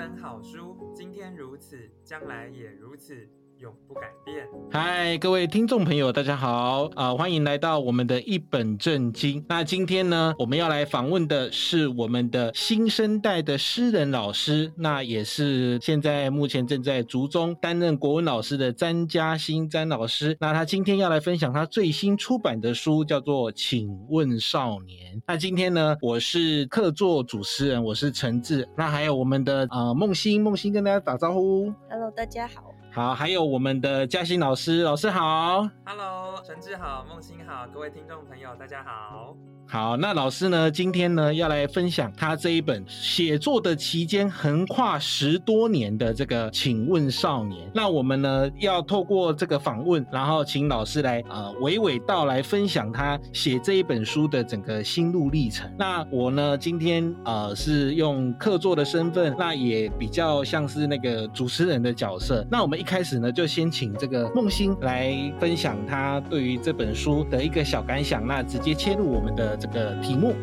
[0.00, 3.28] 本好书，今天如此，将来也如此。
[3.60, 4.48] 永不改变。
[4.72, 7.16] 嗨，各位听众朋友，大家好啊、呃！
[7.16, 9.44] 欢迎来到我们的一本正经。
[9.48, 20.34] 那今天呢，我们要来访问的是我们的新生代的诗人老师，那也是现在目前正在竹中担任国文老师的詹嘉欣詹老师。
[20.40, 25.16] 那他今天要来分享他最新出版的书，叫做《请问少年》。
[25.26, 28.66] 那今天呢，我是客座主持人，我是陈志。
[28.74, 31.70] 那还有我们的呃梦欣，梦欣跟大家打招呼。
[31.90, 32.69] Hello，大家好。
[32.92, 35.68] 好，还有我们的嘉欣老师，老师好。
[35.84, 39.36] Hello，陈志好，梦欣好，各位听众朋友大家好。
[39.68, 47.68] 好，那老师呢，今天呢要来分享他这一本写作的期间横跨十多年的这个《请问少年》。
[47.72, 55.72] 那我们呢要透过这个访问，然后请老师来呃娓娓道来分享他写这一本书的整个心路历程。
[55.78, 62.44] 那我呢今天呃是用客座的身份，那也比较像是那个主持人的角色。
[62.50, 68.26] 那我们一开始呢就先请这个梦欣来分享他对于这本书的一个小感想。
[68.26, 69.50] 那直接切入我们的。
[69.60, 70.34] 这个题目。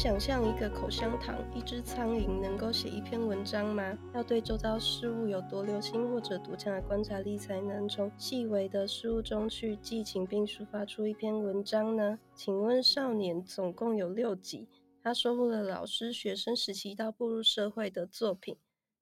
[0.00, 3.98] 想象一个口香糖、一只苍蝇能够写一篇文章吗？
[4.14, 12.20] 要对周遭事物有多留心或者多强的观察力，才能从细微的事物中去寄情并抒发出一篇文章呢？
[12.32, 14.68] 请问少年总共有六集，
[15.02, 18.56] 他收录了老师学生时期到步入社会的作品，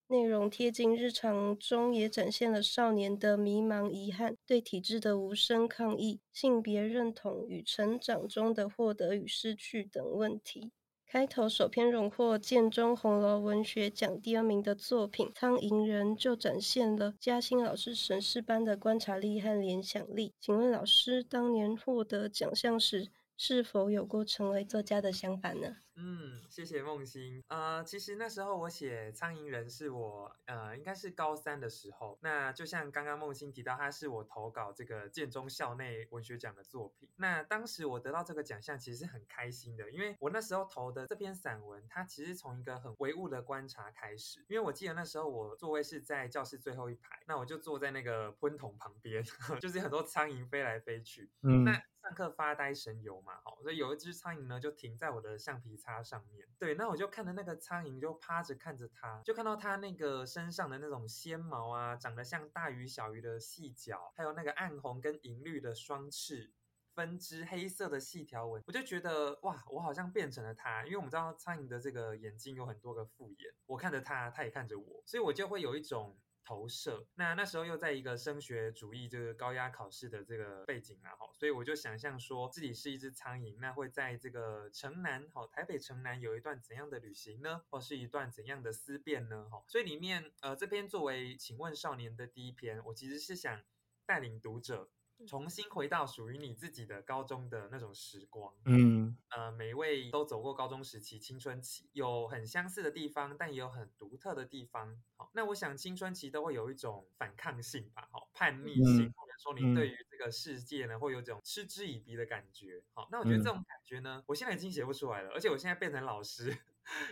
[0.07, 10.73] 内容贴近日常中，也展现了少年的迷茫、遗憾、对体制的无声抗议、性别认同与成长中的获得与失去等问题。
[11.09, 20.35] 开头首篇荣获建中红楼文学奖第二名的作品《苍蝇人》就展现了嘉兴老师神似般的观察力和联想力。
[20.41, 25.77] 请问老师，当年获得奖项时，是否有过成为作家的想法呢？
[25.99, 27.43] 嗯，谢谢梦欣。
[27.49, 32.19] 呃，其实那时候我写《苍蝇人》是我呃，应该是高三的时候。
[32.21, 37.09] 那就像刚刚梦欣提到，他是我投稿这个建中校内文学奖的作品。
[37.17, 44.45] 那当时我得到这个奖项，其实是很开心的，因为我那时候投的这篇散文，它其实从一个很唯物的观察开始。
[44.49, 49.25] 因为我记得那时候我座位是在教室最后一排，那我就坐在那个喷筒旁边，
[49.61, 51.31] 就是很多苍蝇飞来飞去。
[51.43, 51.83] 嗯，那。
[52.07, 56.47] 上课发呆神游嘛，好，所以有一只苍蝇呢，就停在我的橡皮擦它上面。
[56.59, 66.53] 对，那我就看着那个苍蝇，就趴着看着它，就看到它那个身上的那种纤毛啊，长得像大鱼小鱼的细脚，还有那个暗红跟银绿的双翅，
[66.95, 70.85] 分支黑色的细条纹，我就觉得哇，我好像变成了它。
[70.85, 76.19] 因为我们知道苍蝇的这个眼睛有很多个复眼，我看着它，它也看着我，所以我就会有一种。
[76.47, 87.63] 投射，那那时候又在一个升学主义这个高压考试的这个背景啊，哈，所以我就想象说自己是一只苍蝇，那会在这个城南，哈，台北城南有一段怎样的旅行呢？
[87.69, 89.49] 或是一段怎样的思辨呢？
[89.51, 93.65] 哈，所以里面，呃，这篇作为请问少年的第一篇，我其实是想
[94.07, 94.89] 带领读者。
[95.27, 105.01] 重新回到属于你自己的高中的那种时光，嗯，呃，每一位都走过高中时期、青春期，有很相似的地方，但也有很独特的地方。
[105.17, 112.83] 好，那我想青春期都会有一种反抗性吧，好，叛逆性，或者说你对于这个世界呢，会有种嗤之以鼻的感觉。
[112.93, 116.57] 好，那我觉得这种感觉呢，我现在已经写不出来了，而且我现在变成老师。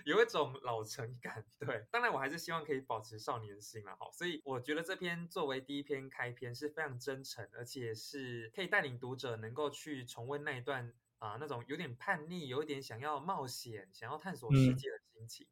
[0.05, 15.47] 有一种老成感，对，当然我还是希望可以保持少年心啦，好，所以我觉得这篇作为第一篇开篇是非常真诚，而且是可以带领读者能够去重温那一段啊、呃，那种有点叛逆、有一点想要冒险、想要探索世界的心情，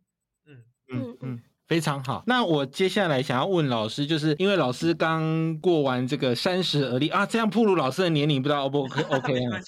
[0.45, 1.17] 嗯嗯。
[1.19, 1.19] 嗯。
[1.21, 9.59] 嗯非常好，那我接下来想要问老师，就是因为老师刚过完这个三十而立啊，这样暴露老师的年龄不知道 O 不 OK OK 啊？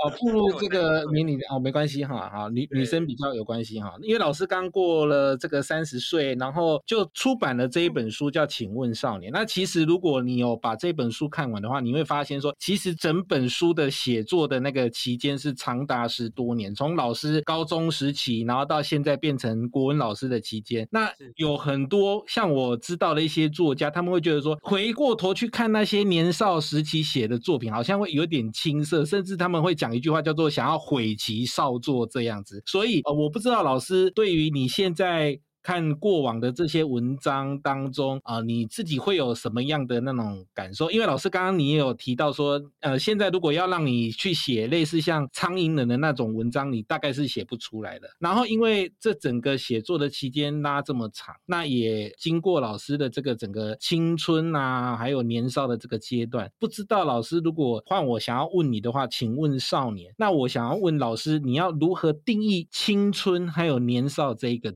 [0.00, 9.30] 哦，暴露 这个年龄哦，没关系哈，好女女生比较有关系哈，因为老师刚过了这个三十岁，然后就出版了这一本书叫《请问少年》。
[9.34, 21.08] 那其实如果你有把这本书看完的话，你会发现说，其实整本书的写作的那个期间是长达十多年，从老师高中时期，然后到现在变成国文老师的期间，那。
[21.36, 32.62] 有很多像我知道的一些作家，他们会觉得说，回过头去看那些年少时期写的作品，好像会有点青涩，甚至他们会讲一句话叫做“想要毁其少作”这样子。
[32.66, 40.90] 所以，呃，我不知道老师对于你现在看过往的这些文章当中啊、你自己会有什么样的那种感受？
[40.90, 48.06] 因为老师刚刚你也有提到说，呃，现在如果要让你去写类似像苍蝇人的那种文章，你大概是写不出来的。
[48.18, 64.74] 然后因为这整个写作的期间拉这么长，那也经过老师的这个整个青春啊，还有年少的这个阶段，不知道老师如果换我想要问你的话，请问少年，那我想要问老师，你要如何定义青春还有年少这一个？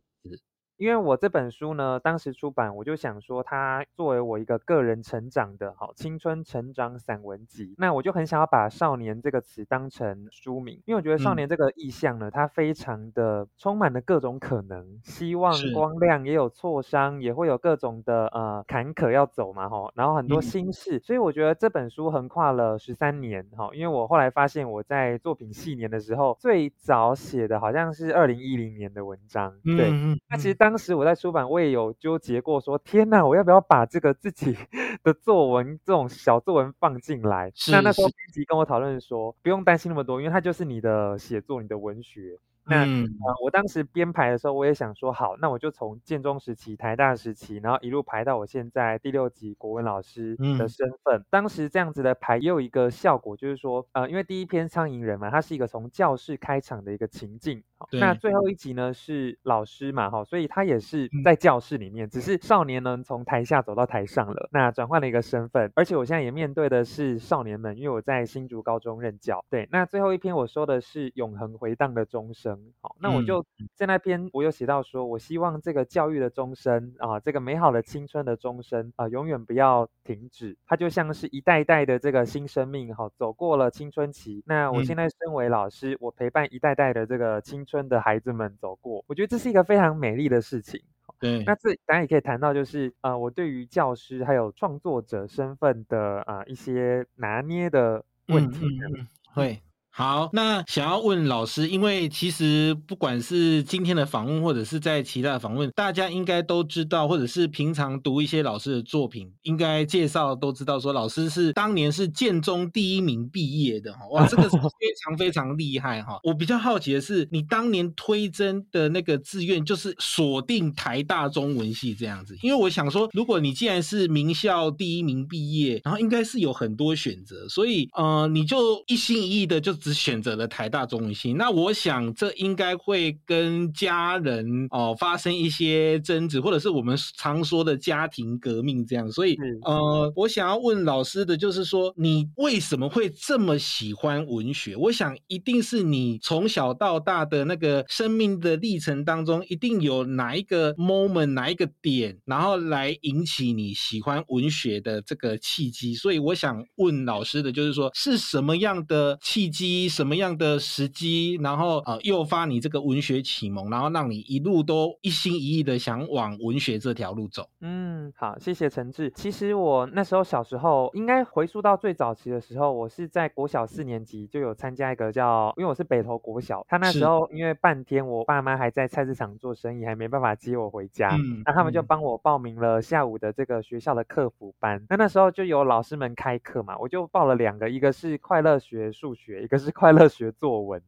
[0.78, 29.90] 因为我这本书呢，当时出版，我就想说，它作为我一个个人成长的好青春成长散文集，那我就很想要把“少年”这个词当成书名，因为我觉得“少年”这个意象呢，它非常的充满了各种可能，希望、光亮，也有挫伤，也会有各种的呃坎坷要走嘛，哈，然后很多心事，所以我觉得这本书横跨了十三年，哈，因为我后来发现我在作品系年的时候，最早写的好像是二零一零年的文章，对，
[30.30, 34.54] 那其实当当时我在出版，我也有纠结过，说天哪，我要不要把这个自己
[35.02, 37.50] 的作文这种小作文放进来？
[37.72, 42.38] 那那时候编辑跟我讨论说，不用担心那么多，因为它就是你的写作，你的文学。
[42.68, 51.18] 那、嗯呃、我当时编排的时候，我也想说，好，那我就从建中时期、台大时期，然后一路排到我现在第六级国文老师的身份。
[51.18, 57.62] 嗯、当时这样子的排也有一个效果，就是说，呃，因为第一篇《苍蝇人》嘛，它是一个从教室开场的一个情境。
[57.92, 65.70] 那最后一集呢是老师嘛，哈，所以他也是在教室里面，嗯、只是少年呢从台下走到台上了，那转换了一个身份。
[65.76, 69.44] 而且我现在也面对的是少年们，因为我在新竹高中任教。
[69.48, 72.57] 对，那最后一篇我说的是永恒回荡的钟声。
[72.80, 73.44] 好，那我就
[73.74, 80.56] 在那篇我有写到说，我希望这个教育的钟声啊，这个美好的青春的钟声啊，永远不要停止。
[80.66, 84.42] 它就像是一代代的这个新生命，哈，走过了青春期。
[84.46, 90.80] 那我现在身为老师，我陪伴一代代的这个青春的孩子们走过，我觉得这是一个非常美丽的事情。
[91.18, 98.66] 对，那这当然也可以谈到，就是呃，我对于教师还有创作者身份的啊、呃、一些拿捏的问题。
[98.66, 99.62] 嗯嗯嗯、会。
[99.98, 114.60] 好，那想要问老师，因为其实不管是今天的访问，或者是在其他的访问，大家应该都知道，或者是平常读一些老师的作品，应该介绍都知道，说老师是当年是建中第一名毕业的哈，哇， 这个是非
[115.02, 116.20] 常非常厉害哈。
[116.22, 129.76] 我比较好奇的是，你当年推甄的那个志愿就是锁定台大中文系这样子，因为我想说，如果你既然是名校第一名毕业，然后应该是有很多选择，所以呃，你就一心一意的就。
[129.88, 139.10] 只选择了台大中文系，那我想这应该会跟家人哦发生一些争执，或者是我们常说的家庭革命这样。
[139.10, 144.76] 所以，呃，我想要问老师的就是说，你为什么会这么喜欢文学？
[144.76, 155.94] 我想一定是你从小到大的那个生命的历程当中，一定有哪一个 moment，哪一个点，然后来引起你喜欢文学的这个契机。
[155.94, 159.67] 所以，我想问老师的就是说，是什么样的契机？
[159.88, 167.48] 什么样的时机，然后呃诱发你这个文学启蒙，然后让你一路都一心一意的想往文学这条路走。
[167.60, 169.10] 嗯，好，谢谢陈志。
[169.10, 184.84] 其实我那时候小时候，应该回溯到最早期的时候，我是在国小四年级就有参加一个叫，因为我是北投国小，他那时候因为半天我爸妈还在菜市场做生意，还没办法接我回家，嗯，那他们就帮我报名了下午的这个学校的客服班。
[184.88, 189.72] 那那时候就有老师们开课嘛，我就报了两个，一个是快乐学数学，一个是。
[189.78, 190.82] 快乐学作文，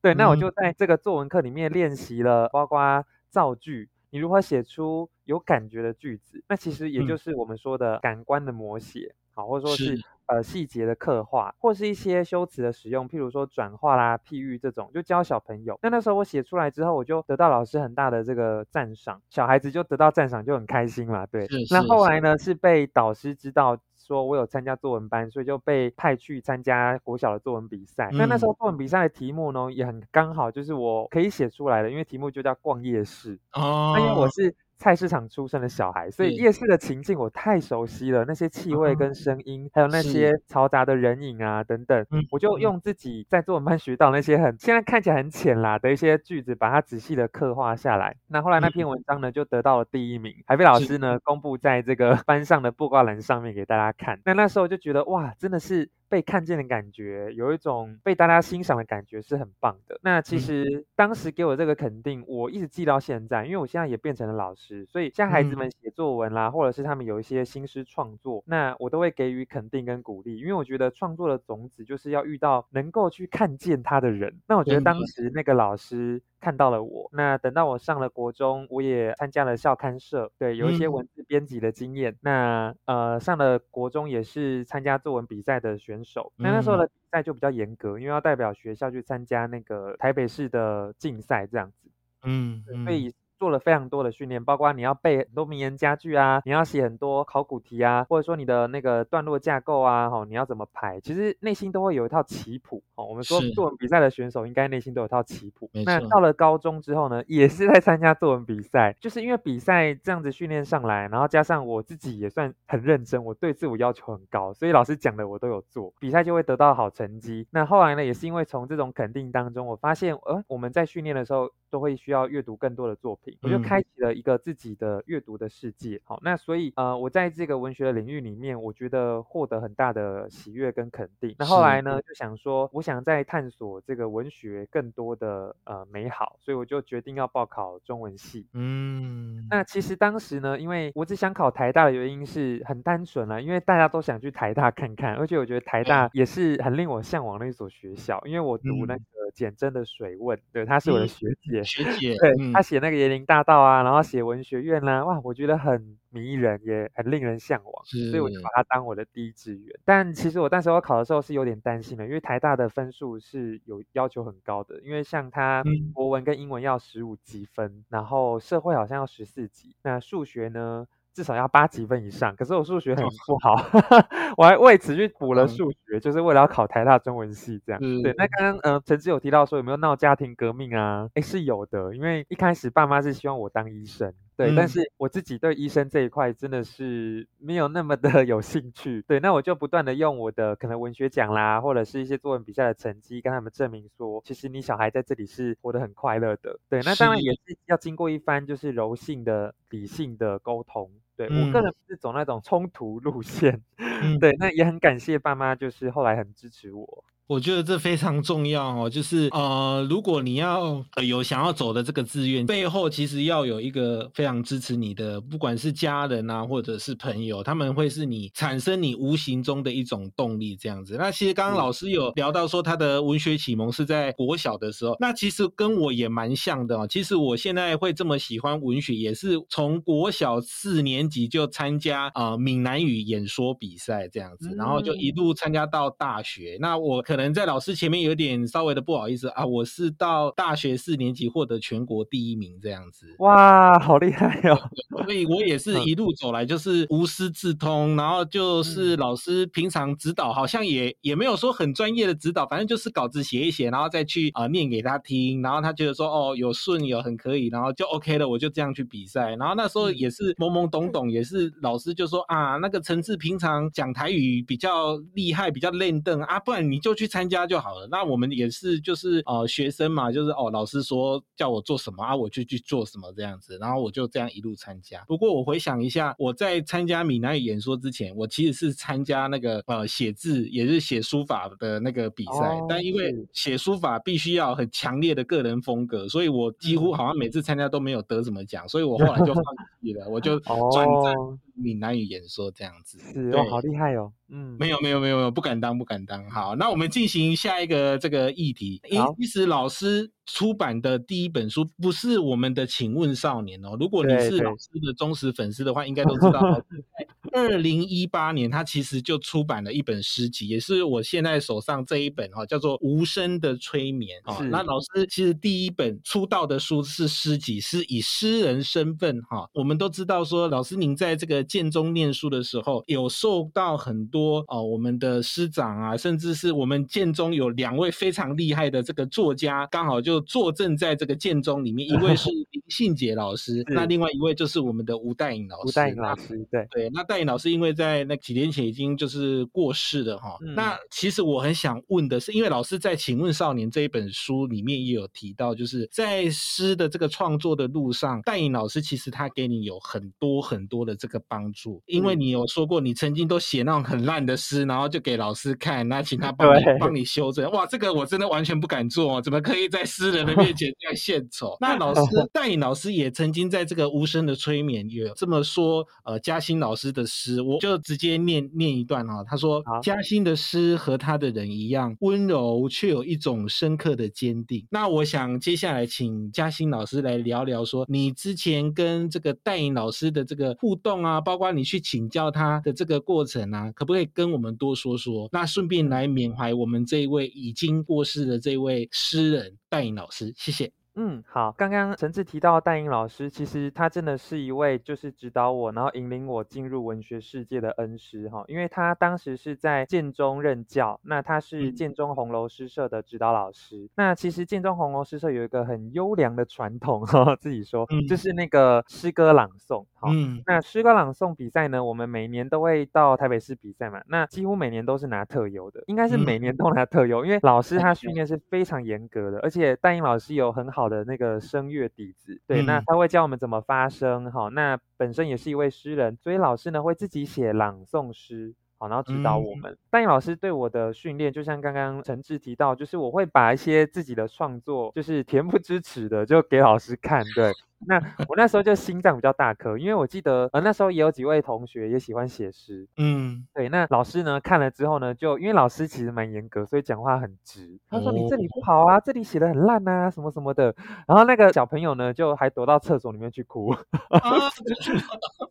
[0.00, 15.78] 对，那我就在这个作文课里面练习了，包括造句，你如何写出有感觉的句子，那其实也就是我们说的感官的摹写，好，或者说是呃细节的刻画，或是一些修辞的使用，譬如说转化啦、譬喻这种，就教小朋友。
[15.82, 21.46] 那那时候我写出来之后，我就得到老师很大的这个赞赏，小孩子就得到赞赏就很开心嘛，对。
[21.70, 23.78] 那后来呢，是被导师知道。
[24.10, 28.08] 说我有参加作文班，所以就被派去参加国小的作文比赛。
[28.10, 33.38] 那、嗯、那时候作文比赛的题目呢，也很刚好，就是我可以写出来的，因为题目就叫逛夜市。
[33.52, 34.52] 哦，那因为我是。
[34.80, 48.16] 菜市场出生的小孩，所以夜市的情境我太熟悉了，那些气味跟声音，还有那些嘈杂的人影啊等等，我就用自己在作文班学到那些很现在看起来很浅啦的一些句子，把它仔细的刻画下来。
[48.28, 54.18] 那后来那篇文章呢，就得到了第一名，还被老师呢公布在这个 班上的布告栏上面给大家看。
[54.24, 55.90] 那那时候就觉得哇，真的是。
[56.10, 59.98] 被看见的感觉，有一种被大家欣赏的感觉，是很棒的。
[60.02, 74.36] 那其实当时给我这个肯定，我一直记到现在，因为我现在也变成了老师，所以像孩子们写作文啦，或者是他们有一些新诗创作，那我都会给予肯定跟鼓励，因为我觉得创作的种子就是要遇到能够去看见他的人。
[74.48, 76.20] 那我觉得当时那个老师。
[76.40, 77.08] 看到了我。
[77.12, 82.12] 那等到我上了国中，我也参加了校刊社，对，有一些文字编辑的经验。
[82.12, 86.32] 嗯、那呃，上了国中也是参加作文比赛的选手。
[86.36, 91.90] 那那时候的比赛就比较严格，因为要代表学校去参加那个台北市的竞赛这样子。
[92.24, 93.14] 嗯，所以。
[93.40, 102.82] 做了非常多的训练，包括你要背很多名言佳句啊，你要写很多考古题啊，或者说你的那个段落架构啊，吼，你要怎么排，其实内心都会有一套棋谱。
[102.96, 105.70] 哦，我们说作文比赛的选手应该内心都有一套棋谱。
[105.86, 117.46] 那到了高中之后呢，也是在参加作文比赛，就是因为比赛这样子训练上来，然后加上我自己也算很认真，我对自我要求很高，所以老师讲的我都有做，比赛就会得到好成绩。
[117.50, 123.36] 那后来呢，也是因为从这种肯定当中，我发现，呃，我们在训练的时候都会需要阅读更多的作品。
[123.42, 131.34] 我就开启了一个自己的阅读的世界，好，那所以呃，我在这个文学的领域里面，我觉得获得很大的喜悦跟肯定。
[131.38, 138.46] 那后来呢，就想说，我想再探索这个文学更多的呃美好，所以我就决定要报考中文系。
[138.54, 149.02] 嗯，那其实当时呢，因为我只想考台大的原因是很单纯啦，因为大家都想去台大看看，而且我觉得台大也是很令我向往的一所学校，因为我读那个
[149.34, 153.82] 简真的《水问》，对，她是我的学姐，学姐，对，她写那个椰林大道啊。
[153.82, 159.78] 然后写文学院啊，哇，我觉得很迷人，也很令人向往，所以我就把它当我的第一志愿。
[159.84, 165.62] 但其实我那时候考的时候是有点担心的，因为台大的分数是有要求很高的，因为像它
[165.92, 170.86] 国文跟英文要十五积分，然后社会好像要十四级，那数学呢？
[171.12, 173.54] 至少要八级分以上，可是我数学很不好，
[174.36, 177.80] 我还为此去补了数学，嗯、就是为了要考台大中文系这样。
[177.82, 181.08] 嗯、对，那刚刚呃陈志有提到说有没有闹家庭革命啊？
[181.14, 197.56] 诶，是有的，因为一开始爸妈是希望我当医生，对，嗯、但是我自己对医生这一块真的是没有那么的 有兴趣，对，那我就不断的用我的可能文学奖啦，或者是一些作文比赛的成绩跟他们证明说，其实你小孩在这里是活得很快乐的，对，那当然也是。
[197.66, 200.90] 要经过一番就是柔性的、理性的沟通。
[201.16, 207.04] 对，我个人是走那种冲突路线， 嗯、对，那也很感谢爸妈，就是后来很支持我。
[207.30, 220.96] 我觉得这非常重要哦，就是呃，如果你要有想要走的这个志愿，背后其实要有一个非常支持你的，不管是家人啊，或者是朋友，他们会是你产生你无形中的一种动力，这样子。
[220.98, 226.84] 那其实刚刚老师有聊到说他的文学启蒙是在国小的时候，那其实跟我也蛮像的哦。
[226.84, 236.58] 其实我现在会这么喜欢文学，也是从国小四年级就参加啊、呃、闽南语演说比赛这样子，然后就一路参加到大学。
[236.60, 237.19] 那我可能。
[237.20, 243.14] 可能在老师前面有点稍微的不好意思啊，我是到大学四年级获得全国第一名这样子。
[243.18, 244.58] 哇，好厉害哦！
[245.04, 259.36] 所以我也是一路走来就是无师自通，然后就是老师平常指导好像也也没有说很专业的指导，反正就是稿子写一写，然后再去啊、呃、念给他听，然后他觉得说哦有顺有很可以，然后就 OK 了，我就这样去比赛。
[259.36, 267.09] 然后那时候也是懵懵懂懂，也是老师就说啊那个陈志平常讲台语比较厉害，比较练邓啊，不然你就去。
[267.10, 267.86] 参加就好了。
[267.90, 273.58] 那我们也是，就是呃，学生嘛，就是哦，老师说叫我做什么啊，我就去做什么这样子。
[273.60, 275.04] 然后我就这样一路参加。
[275.08, 282.32] 不过我回想一下，我在参加闽南语演说之前，我其实是参加那个呃写字，也是写书法的那个比赛。
[282.32, 289.44] 哦、但因为写书法必须要很强烈的个人风格，所以我几乎好像每次参加都没有得什么奖，所以我后来就放
[289.82, 291.14] 弃了，我就转战
[291.60, 292.98] 闽南语演说这样子。
[293.12, 294.12] 是哦，好厉害哦。
[294.28, 296.28] 嗯，没有没有没有没有，不敢当不敢当。
[296.30, 298.80] 好，那我们进行下一个这个议题。
[298.96, 300.10] 好其实老师。
[300.32, 303.76] 出版的第一本书不是我们的《请问少年》哦。
[303.78, 306.40] 如果你是老师的忠实粉丝的话，应该都知道，
[307.32, 314.38] 二零一八年他其实就出版了一本诗集，也是我现在手上这一本哈，叫做《无声的催眠》啊。
[314.50, 319.48] 那老师其实第一本出道的书是诗集，是以诗人身份哈。
[319.52, 330.19] 我们都知道说，老师您在这个建中念书的时候，有受到很多哦，我们的师长啊，甚至是我们建中有两位非常厉害的这个作家，刚好就。
[330.20, 335.68] 坐镇在这个建中里面， 一位是林信杰老师，那另外一位就是我们的吴代颖老师。
[335.68, 340.36] 吴代颖老师，对对，那代颖老师因为在那几年前已经就是过世了哈。
[340.42, 357.50] 嗯、那其实我很想问的是，因为老师在《请问少年》这一本书里面也有提到，就是在诗的这个创作的路上，代颖老师其实他给你有很多很多的这个帮助，因为你有说过你曾经都写那种很烂的诗，然后就给老师看，那请他帮你帮你修正。
[357.50, 361.56] 哇，这个我真的完全不敢做，怎么可以在诗人的面前这样献丑？
[361.60, 362.02] 那老师
[362.32, 369.24] 戴颖老师也曾经在这个无声的催眠也这么说，呃，嘉兴老师的诗，我就直接念念一段啊。
[369.24, 385.28] 他说：“嘉欣的诗和他的人一样温柔，却有一种深刻的坚定。”那我想接下来请嘉欣老师来聊聊，说你之前跟这个戴颖老师的这个互动啊，包括你去请教他的这个过程啊，可不可以跟我们多说说？
[385.32, 390.70] 那顺便来缅怀我们这一位已经过世的这位诗人戴颖老师，谢谢。
[391.02, 391.50] 嗯，好。
[391.56, 398.44] 刚刚陈志提到戴英老师，其实他真的是一位就是指导我，然后引领我进入文学世界的恩师哈。
[398.48, 403.84] 因为他当时是在建中任教，那他是建中红楼诗社的指导老师。
[403.84, 409.86] 嗯、那其实建中红楼诗社有一个很优良的传统哈，自己说，嗯、就是那个诗歌朗诵。
[409.94, 414.02] 好，嗯、那诗歌朗诵比赛呢，我们每年都会到台北市比赛嘛。
[414.08, 420.89] 那几乎每年都是拿特优的，应该是每年都拿特优，嗯、因为老师 他训练是非常严格的，而且戴英老师有很好。
[420.90, 429.78] 好的那个声乐底子，对，那他会教我们怎么发声，好，那本身也是一位诗人，所以老师呢会自己写朗诵诗，好，然后指导我们。
[429.88, 437.52] 戴颖老师对我的训练，就像刚刚陈志提到，就是我会把一些自己的创作，就是恬不知耻的，就给老师看，对。
[437.86, 437.96] 那
[438.28, 443.68] 我那时候就心脏比较大颗，因为我记得呃那时候也有几位同学也喜欢写诗，嗯，对。
[443.70, 447.78] 那老师呢看了之后呢，就因为老师其实蛮严格，所以讲话很直。
[447.88, 450.74] 他说你这里不好啊，这里写的很烂啊，什么什么的。
[451.06, 453.70] 然后那个小朋友呢就还躲到厕所里面去哭。
[453.70, 453.80] 啊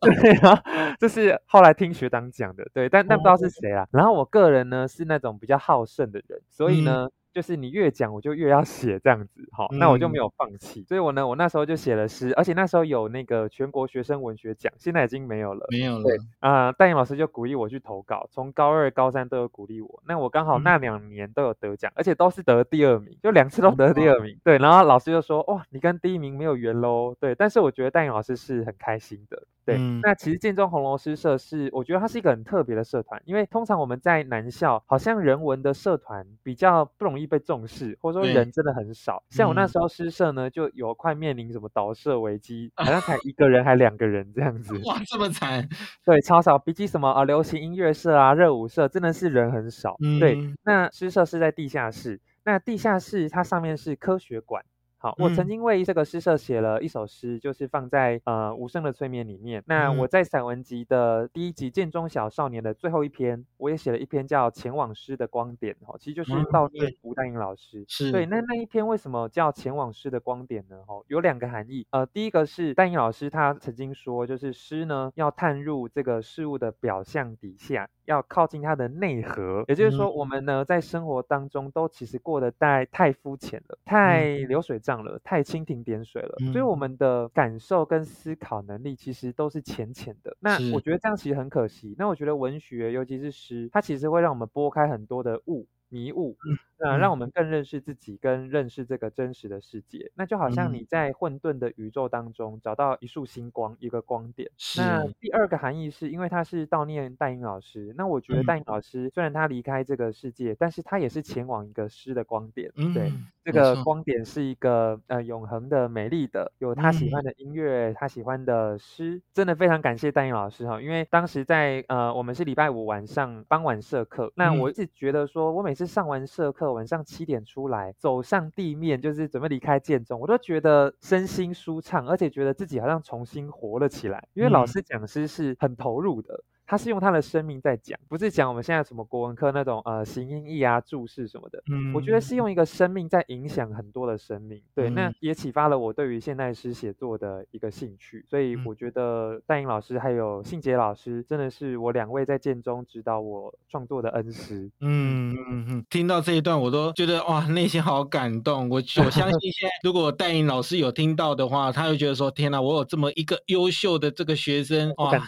[0.22, 0.62] 对啊，
[0.98, 3.86] 这是后来听学长讲的，对，但但不知道是谁啦。
[3.90, 7.06] 然后我个人呢是那种比较好胜的人，所以呢。
[7.06, 10.80] 嗯就是你越讲，我就越要写这样子，好，那我就没有放弃。
[10.80, 16.02] 嗯、所以我呢，我那时候就写了诗，而且那时候有那个全国学生文学奖，现在已经没有了，没有了。
[16.04, 20.02] 对啊、呃，戴颖老师就鼓励我去投稿，从高二、高三都有鼓励我。
[20.06, 24.34] 那我刚好那两年都有得奖，嗯、而且都是得第二名，就两次都得第二名。
[24.34, 29.42] 嗯、对，然后老师就说：“哇，你跟第一名没有缘喽。”对，但是我觉得戴颖老师是很开心的。
[29.70, 39.22] 对，嗯、那其实建中红楼诗社是，我觉得它是一个很特别的社团，因为通常我们在南校，好像人文的社团比较不容易被重视，或者说人真的很少。
[39.30, 44.76] 像我那时候诗社呢，就有快面临什么倒社危机，好像才一个人还两个人这样子。
[44.84, 45.68] 哇，这么惨！
[46.04, 49.96] 对，超少，比起什么啊流行音乐社啊、热舞社，真的是人很少。
[50.00, 54.64] 嗯、对，那诗社是在地下室，那地下室它上面是科学馆。
[55.02, 59.64] 好，我曾经为这个诗社写了一首诗，就是放在呃无声的催眠里面。
[59.66, 67.82] 那我在散文集的第一集《剑中小少年》的最后一篇，我也写了一篇叫《前往诗的光点》哦，其实就是悼念吴丹英老师。
[67.88, 70.76] 是对，那那一篇为什么叫《前往诗的光点》呢？
[70.86, 71.86] 哈，有两个含义。
[71.92, 77.88] 呃，第一个是丹英老师他曾经说，就是诗呢要探入这个事物的表象底下。
[78.06, 90.36] 要靠近它的内核，也就是说，我们呢在生活当中都其实过得太太肤浅了，太流水账了，太蜻蜓点水了，所以我们的感受跟思考能力其实都是浅浅的。
[90.40, 91.94] 那我觉得这样其实很可惜。
[91.98, 95.66] 那我觉得文学，尤其是诗，它其实会让我们拨开很多的雾。
[95.92, 96.36] 迷雾，
[96.80, 100.10] 那让我们更认识自己，跟认识这个真实的世界。
[100.14, 104.50] 那就好像你在混沌的宇宙当中找到一束星光，一个光点。
[104.56, 107.94] 是那第二个含义是因为他是悼念戴英老师。
[107.98, 112.72] 那我觉得戴英老师虽然他离开这个世界，但是他也是前往一个诗的光点。
[112.76, 113.12] 嗯、对，
[113.44, 119.20] 这个光点是一个呃永恒的、美丽的，有他喜欢的音乐，他喜欢的诗。
[119.34, 125.90] 真的非常感谢戴英老师哈，因为当时在呃我们是礼拜五晚上傍晚社课，那我一直觉得说我每次。
[125.90, 136.44] 上完社课，晚上七点出来，走上地面，就是准备离开建中，我都觉得身心舒畅，而且觉得自己好像重新活了起来，因为老师讲师是很投入的。
[136.70, 141.60] 他是用他的生命在讲，不是讲我们现在什么国文课那种呃形音义啊注释什么的。
[141.68, 144.62] 嗯，我觉得是用一个生命在影响很多的生命。
[144.72, 148.24] 对，嗯、那也启发了我对于现代诗写作的一个兴趣。
[148.30, 154.70] 所以我觉得戴颖老师还有信杰老师真的是我两位在建中指导我创作的恩师。
[154.78, 158.68] 嗯嗯嗯，听到这一段我都觉得哇，内心好感动。
[158.68, 165.10] 我我相信现在如果戴颖老师有听到的话，他会觉得说天哪，我有这么一个优秀的这个学生 哇，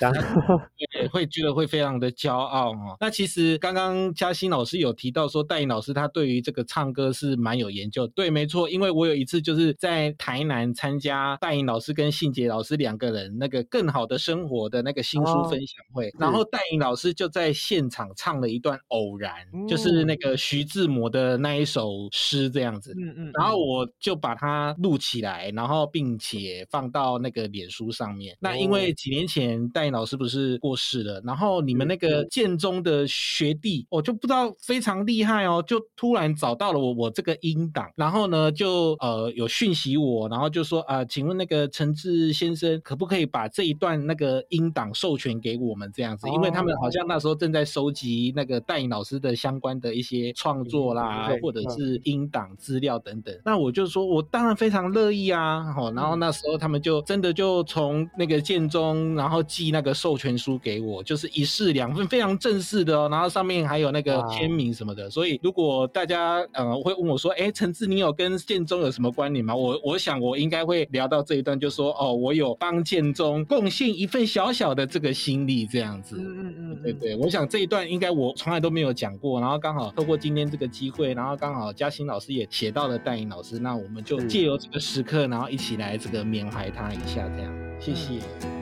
[1.02, 1.32] 对，会。
[1.32, 2.94] 觉得会非常的骄傲哦。
[3.00, 8.06] 那其实刚刚嘉欣老师有提到说，戴颖老师他对于这个唱歌是蛮有研究。
[8.08, 22.92] 对，没错，因为我有一次就是在台南参加戴颖老师跟信杰老师两个人那个更好的生活的那个新书分享会，哦、然后戴颖老师就在现场唱了一段《偶然》，嗯、就是那个徐志摩的那一首诗这样子。
[22.92, 23.30] 嗯嗯。
[23.32, 28.34] 然后我就把它录起来，然后并且放到那个脸书上面。
[28.34, 30.91] 哦、那因为几年前戴颖老师不是过世。
[30.92, 31.22] 事了。
[31.24, 46.28] 然后你们那个建中的学弟，我就不知道非常厉害哦，就突然找到了我我这个音档，然后呢就呃有讯息我，然后就说啊、呃，请问那个陈志先生可不可以把这一段那个音档授权给我们这样子？
[46.28, 53.34] 因为他们好像那时候正在收集那个戴颖老师的相关的一些创作啦，或者是音档资料等等。
[53.44, 65.08] 那我就说我当然非常乐意啊，好，然后那时候他们就真的就从那个建中，然后寄那个授权书给我，就是一式两份，非常正式的哦，然后上面还有那个签名什么的。
[65.08, 69.54] 所以如果大家呃会问我说，哎，陈志你有跟建中有什么关联吗？
[69.54, 76.16] 我我想我应该会聊到这一段，就说哦，我有帮建中贡献一份小小的这个心力这样子。
[76.18, 87.52] 嗯嗯嗯，对对，我想这一段应该我从来都没有讲过，然后刚好透过今天这个机会，然后刚好嘉欣老师也写到了戴颖老师，那我们就借由这个时刻，然后一起来这个缅怀他一下，这样。
[87.80, 88.18] 谢谢。
[88.20, 88.61] 就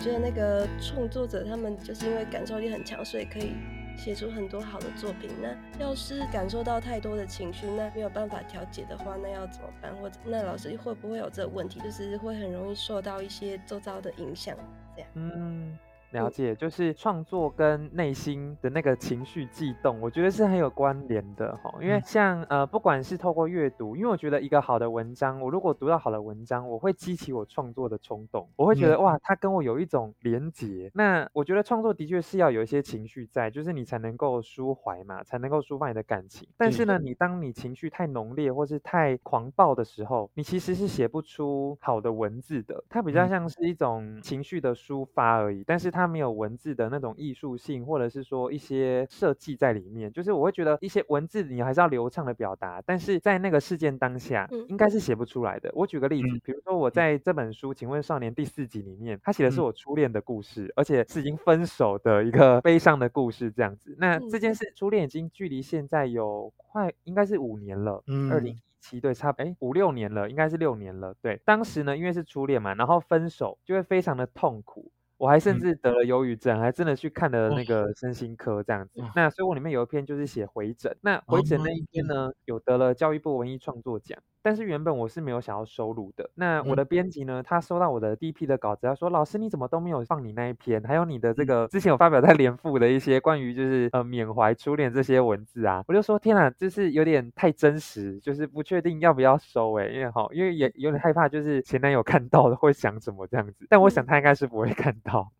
[0.00, 3.52] 觉得那个创作者他们就是因为感受力很强，所以可以
[3.96, 5.30] 写出很多好的作品。
[5.42, 9.94] 那要是感受到太多的情绪，那没有办法调节的话，那要怎么办？
[9.96, 11.78] 或者那老师会不会有这个问题？
[11.80, 14.56] 就是会很容易受到一些周遭的影响。
[14.96, 15.78] 这样嗯。
[16.12, 21.72] 了解，就是创作跟内心的那个情绪悸动，我觉得是很有关联的哈。
[21.80, 30.90] 因为像呃，不管是透过阅读，因为我觉得一个好的文章，我如果读到好的文章，我会激起我创作的冲动，我会觉得哇，它跟我有一种连结。
[30.94, 36.48] 那我觉得创作的确是要有一些情绪在，就是你才能够抒怀嘛，才能够抒发你的感情。
[36.56, 42.82] 但是呢，你当你情绪太浓烈或是太狂暴的时候，你其实是写不出好的文字的。
[42.88, 45.99] 它比较像是一种情绪的抒发而已，但是它。
[46.00, 55.70] 它没有文字的那种艺术性，或者是说一些设计在里面，就是我会觉得一些文字你还是要流畅的表达，但是在那个事件当下，应该是写不出来的。
[55.74, 63.94] 我举个例子，比如说我在这本书《请问少年》第四集里面，他写的是我初恋的故事，而且是已经分手的一个悲伤的故事，这样子。
[63.98, 71.14] 那这件事初恋已经距离现在有快应该是五年了，嗯二零一七对，差哎五六年了，应该是六年了。
[71.20, 74.90] 对，当时呢，因为是初恋嘛，然后分手就会非常的痛苦。
[75.20, 79.02] 我还甚至得了忧郁症，还真的去看了那个身心科这样子。
[79.14, 84.18] 那所以我里面有一篇就是写回诊，那回诊那一篇呢，有得了教育部文艺创作奖。
[84.42, 86.30] 但是原本我是没有想要收录的。
[86.34, 90.82] 那我的编辑呢，他收到我的第一批的稿子，他说：“老师，你怎么都没有放你那一篇？
[90.82, 103.66] 还有你的这个之前有发表在联副的一些关于就是呃缅怀初恋这些文字啊？”我就说：“天啊，就是有点太真实，就是不确定要不要收诶，因为哈，因为也有点害怕，就是前男友看到了会想什么这样子。
[103.68, 105.30] 但我想他应该是不会看到。”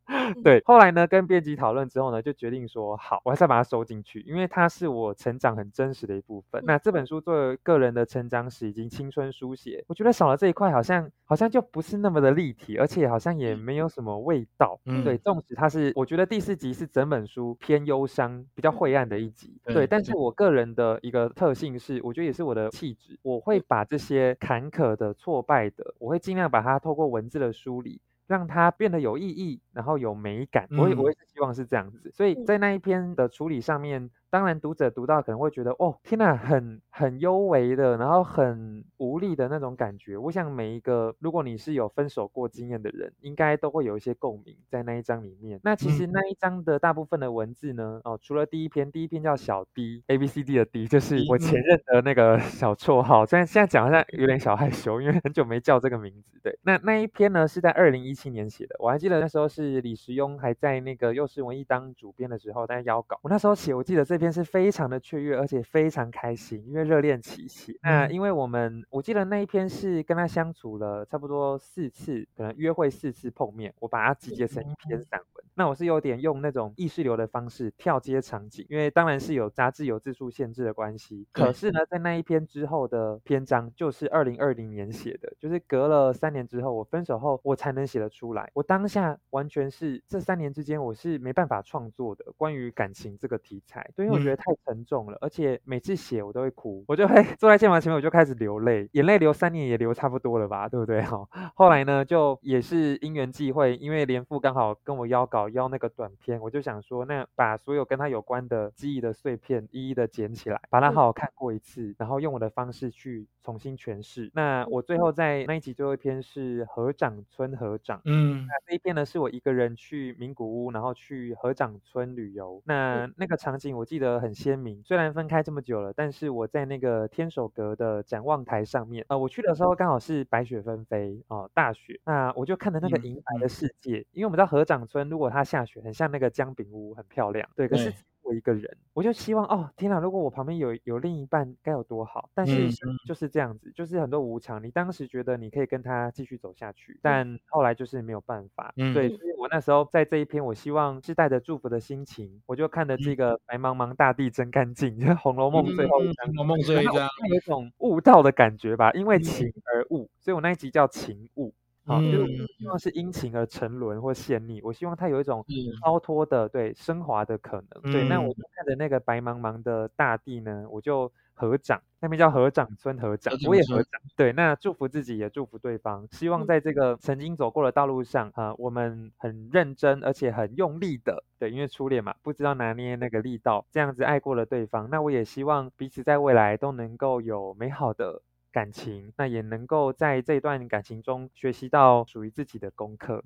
[0.42, 6.62] 对，后来呢，跟编辑讨论之后呢，就决定说好，我还是要把它收进去，因为它是我成长很真实的一部分。
[6.64, 14.80] 那这本书作为个人的成长史以及青春书写，我觉得少了这一块，好像好像就不是那么的立体，而且好像也没有什么味道。
[14.84, 19.60] 嗯，对，纵使它是，我觉得第四集是整本书偏忧伤、比较晦暗的一集。
[19.64, 28.00] 对，但是我个人的一个特性是，我觉得也是我的气质，我会把这些坎坷的、挫败的，我会尽量把它透过文字的梳理。
[28.30, 34.08] 让它变得有意义，然后有美感，我也我也是希望是这样子，所以在那一篇的处理上面。
[34.30, 40.16] 当然，读者读到可能会觉得，哦，天呐，很很幽微的，然后很无力的那种感觉。
[40.16, 45.58] 我想每一个，如果你是有分手过经验的人，应该都会有一些共鸣在那一章里面。
[45.64, 53.26] 那其实那一章的大部分的文字呢，哦，除了第一篇，第一篇叫小 D，A B C D 的 D，就是我前任的那个小绰号。
[53.26, 56.38] 虽然现在讲好像有点小害羞，因为很久没叫这个名字。
[56.40, 63.18] 对，那那一篇呢是在二零一七年写的，我还记得那时候是李时庸还在那个幼师文艺当主编的时候，在邀稿。
[63.22, 64.19] 我那时候写，我记得这。
[64.20, 67.74] 这篇是非常的雀跃，而且非常开心，因为热恋期写。
[67.82, 75.44] 那因为我们，我记得那一篇是跟他相处了差不多四次，可能约会四次碰面，我把它集结成一篇散文。
[75.54, 81.26] 那我是有点用那种意识流的方式跳接场景，因为当然是有杂志有字数限制的关系。
[81.32, 88.50] 可是呢，在那一篇之后的篇章，就是二零二零年写的，就是隔了三年之后，我分手后，我才能写得出来。
[88.52, 93.90] 我当下完全是这三年之间，我是没办法创作的关于感情这个题材。
[93.96, 94.09] 对。
[94.10, 101.00] 因为我觉得太沉重了，嗯、而且每次写我都会哭，我就会坐在键盘前面，我就开始流泪，眼泪流三年也流差不多了吧，对不对？
[101.02, 114.30] 哈，后来呢，就也是因缘际会，因为连富刚好跟我邀稿邀那个短片，我就想说，那把所有跟他有关的记忆的碎片一一的捡起来，把它好好看过一次，然后用我的方式去重新诠释。
[114.34, 122.62] 那我最后在那一集最后一篇是合掌村合掌，嗯，那这一篇呢是我一个人去名古屋，然后去合掌村旅游。
[122.64, 132.00] 那那个场景我记得很鲜明，虽然分开这么久了，但是我在那个天守阁的展望台上面，呃，我去的时候刚好是白雪纷飞哦，大雪。
[132.04, 137.46] 那我就看着那个银白的世界，因为我们知道合掌村如果它下雪，很像那个姜饼屋，很漂亮。
[137.54, 137.92] 对，可是。
[138.30, 139.98] 我一个人，我就希望哦，天哪！
[139.98, 142.30] 如果我旁边有有另一半，该有多好。
[142.32, 142.70] 但是
[143.04, 144.62] 就是这样子，嗯、就是很多无常。
[144.62, 148.72] 你当时觉得你可以跟他继续走下去，但后来就是没有办法。
[148.76, 158.92] 嗯、对，所以我那时候在这一篇，我希望是带着祝福的心情，我就看着这个白茫茫大地真干净，就是《红楼梦》最后一章，嗯《红楼梦》最后一章，有一种悟道的感觉吧。
[158.92, 161.52] 因为情而悟，所以我那一集叫情悟。
[161.86, 162.26] 好，就是我
[162.58, 165.44] 希望是因情而沉沦或陷溺，我希望它有一种
[165.82, 167.92] 超脱的对升华的可能。
[167.92, 174.00] 对，那我就看着那个白茫茫的大地呢，我就合掌，那边叫合掌村合掌，我也合掌。
[174.14, 184.88] 对，那祝福自己也祝福对方，希望在这个曾经走过的道路上啊，我们很认真而且很用力的，对，因为初恋嘛，不知道拿捏那个力道，这样子爱过了对方。
[184.90, 188.22] 那我也希望彼此在未来都能够有美好的。
[188.52, 193.24] 感情，那也能够在这段感情中学习到属于自己的功课。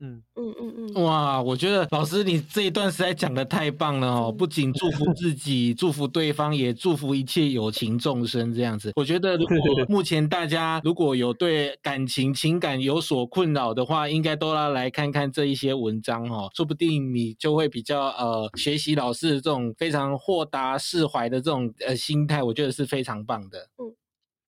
[0.00, 4.32] 嗯嗯嗯嗯，哇，我觉得老师你这一段实在讲的太棒了哦！
[4.32, 8.52] 不仅祝福自己，祝福对方，也祝福一切有情众生。
[8.52, 9.56] 这样子，我觉得如果
[9.88, 23.70] 目前大家如果有对感情情感有所困扰的话，应该都要来看看这一些文章哦，说不定你就会比较呃学习老师的这种非常豁达释怀的这种呃心态，我觉得是非常棒的。
[23.78, 23.94] 嗯。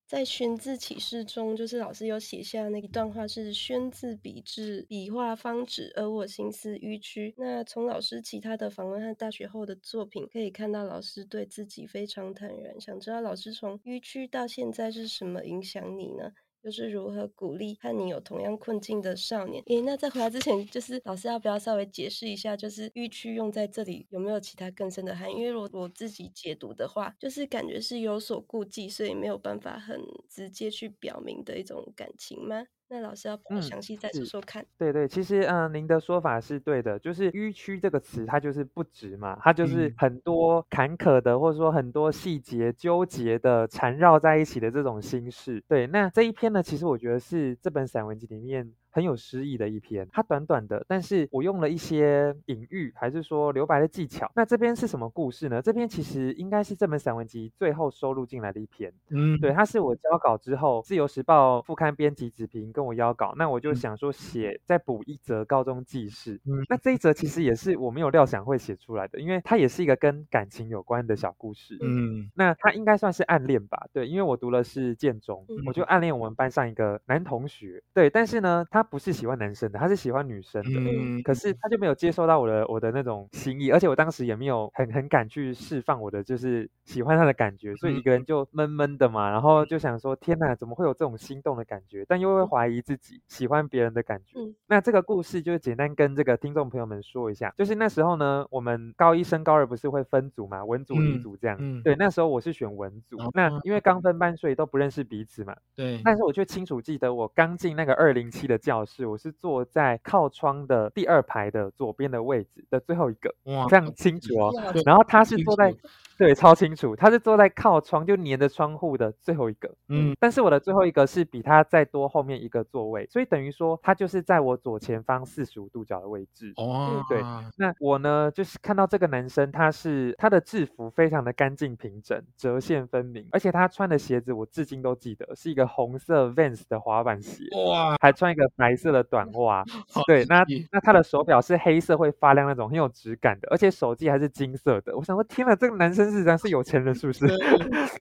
[0.07, 7.35] 在宣字启事中，就是老师有写下那一段话是“宣字笔致，笔画方止，而我心思迂曲”。
[7.37, 12.81] 那从老师其他的访问和大学后的作品，可以看到老师对自己非常坦然。
[12.81, 16.31] 想知道老师从迂曲到现在是什么影响你呢？
[16.67, 19.63] 就是如何鼓励和你有同样困境的少年？
[19.67, 25.37] 诶，那在回答之前，就是老师要不要稍微解释一下，就是欲去用在这里有没有其他更深的含义？
[25.37, 32.67] 因为如果我自己解读的话，就是感觉是有所顾忌，所以没有办法很直接去表明的一种感情吗？
[32.89, 34.63] 那老师要详细再说说看。
[34.63, 45.63] 嗯、对对，其实嗯、呃，您的说法是对的，就是迂曲这个词，它就是不直嘛，它就是很多坎坷的，或者说很多细节纠结的缠绕在一起的这种心事。
[45.69, 48.73] 对，那这一篇呢，其实我觉得是这本散文集里面。
[48.97, 54.33] 很有诗意的一篇，它短短的，但是我用了一些隐喻，还是说留白的技巧。
[54.35, 55.61] 那这边是什么故事呢？
[55.61, 58.91] 这篇其实应该是这本散文集最后收录进来的一篇。
[59.11, 66.41] 嗯，对，它是我交稿之后，自由时报副刊编辑子平跟我邀稿，那我就想说写再补一则高中记事。
[66.47, 71.77] 嗯，那这一则其实也是我没有料想会写出来的，因为它也是一个跟感情有关的小故事。
[71.83, 73.77] 嗯，那它应该算是暗恋吧？
[73.93, 77.83] 对，因为我读的是建中，我就暗恋我们班上一个男同学。
[77.93, 78.86] 对，但是呢，他。
[78.91, 80.81] 不是喜欢男生的，他是喜欢女生的。
[80.81, 92.05] 嗯，可是他就没有接受到我的我的那种心意，而且我当时也没有很很敢去释放我的就是喜欢他的感觉，所以一个人就闷闷的嘛，然后就想说天哪，怎么会有这种心动的感觉？
[92.09, 94.39] 但又会怀疑自己喜欢别人的感觉。
[94.39, 101.57] 嗯，那这个故事就是简单跟这个听众朋友们说一下，就是那时候呢，我们高一升高二不是会分组嘛，文组理组这样。
[101.61, 105.57] 嗯，对，那时候我是选文组，那因为刚分班，所以都不认识彼此嘛。
[105.75, 114.53] 对，但是我却清楚记得我刚进那个二零七的教室，我是坐在靠窗的第二排的左边的位置的最后一个，哇，非常清楚哦。
[114.85, 115.75] 然后他是坐在。
[116.19, 119.71] 对，超清楚，他是坐在靠窗，就粘着窗户的最后一个。
[119.89, 126.55] 嗯，但是我的最后一个是比他再多后面一个座位，所以等于说他就是在我左前方四十五度角的位置。
[126.57, 127.21] 哦、嗯，对。
[127.59, 137.45] 那我呢，就是看到这个男生，他是他的制服非常的干净平整，折线分明，而且他穿的鞋子我至今都记得，是一个红色 Vans 的滑板鞋。
[137.57, 139.63] 哇，还穿一个白色的短袜。
[140.07, 144.97] 对，那那他的手表是黑色会发亮那种很有质感的，而且手机还是金色的。
[144.97, 146.06] 我想说，天哪，这个男生。
[146.11, 147.27] 是咱是有钱人，是不是？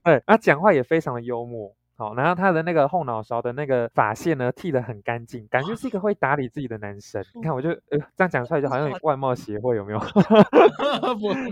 [0.04, 7.22] 对， 他讲话也非常的幽默，好，然后他的那个后脑勺的那个发线呢，剃得很干净，感觉是一个会打理自己的男生。
[7.34, 9.98] 你看，我就呃这样讲出来，就好像有 外貌协会有没有？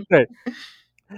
[0.09, 0.27] 对。